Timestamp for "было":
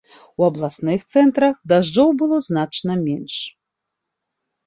2.21-2.37